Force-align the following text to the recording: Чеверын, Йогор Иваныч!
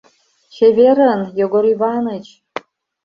Чеверын, 0.55 1.21
Йогор 1.39 1.65
Иваныч! 1.73 2.25